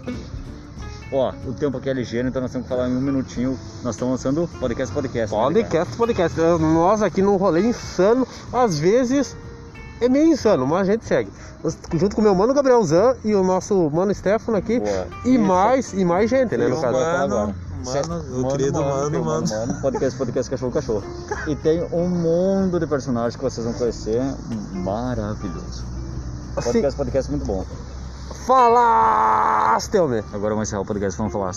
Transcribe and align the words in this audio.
podcast, 0.00 0.04
podcast. 0.04 0.32
Ó, 1.12 1.32
o 1.46 1.52
tempo 1.52 1.76
aqui 1.76 1.90
é 1.90 1.92
ligeiro, 1.92 2.28
então 2.28 2.40
nós 2.40 2.50
temos 2.50 2.66
que 2.66 2.74
falar 2.74 2.88
em 2.88 2.96
um 2.96 3.00
minutinho. 3.00 3.58
Nós 3.82 3.94
estamos 3.94 4.12
lançando 4.12 4.48
podcast, 4.58 4.94
podcast. 4.94 5.34
né, 5.34 5.42
Podcast, 5.42 5.96
podcast. 5.96 6.40
Nós 6.40 7.02
aqui 7.02 7.20
num 7.20 7.36
rolê 7.36 7.60
insano, 7.60 8.26
às 8.52 8.78
vezes 8.78 9.36
é 10.00 10.08
meio 10.08 10.28
insano, 10.32 10.66
mas 10.66 10.88
a 10.88 10.92
gente 10.92 11.04
segue. 11.04 11.30
Junto 11.94 12.16
com 12.16 12.22
o 12.22 12.24
meu 12.24 12.34
mano 12.34 12.54
Gabriel 12.54 12.82
Zan 12.82 13.14
e 13.24 13.34
o 13.34 13.44
nosso 13.44 13.90
mano 13.90 14.14
Stefano 14.14 14.56
aqui. 14.56 14.80
Boa. 14.80 15.06
E 15.24 15.34
Isso. 15.34 15.44
mais, 15.44 15.92
e 15.92 16.04
mais 16.04 16.30
gente, 16.30 16.56
né, 16.56 16.66
E 16.66 16.70
no 16.70 16.80
caso. 16.80 16.98
mano, 16.98 17.54
Mano, 17.84 18.08
mano, 18.08 18.46
o 18.46 18.48
querido 18.52 18.80
mano, 18.80 19.10
tem 19.10 19.20
o 19.20 19.24
mano. 19.24 19.46
Podcast, 19.82 20.16
podcast, 20.16 20.50
cachorro, 20.50 20.72
cachorro. 20.72 21.04
E 21.48 21.56
tem 21.56 21.82
um 21.92 22.08
mundo 22.08 22.78
de 22.80 22.86
personagens 22.86 23.34
que 23.36 23.42
vocês 23.42 23.66
vão 23.66 23.74
conhecer. 23.74 24.22
Maravilhoso. 24.72 25.84
Assim, 26.56 26.70
Podcast, 26.72 26.96
podcast 26.96 27.30
muito 27.30 27.44
bom. 27.44 27.64
Fala, 28.46 29.76
Stelmer. 29.80 30.24
Agora 30.32 30.54
vamos 30.54 30.68
encerrar 30.68 30.82
o 30.82 30.84
podcast, 30.84 31.16
vamos 31.18 31.32
falar. 31.32 31.54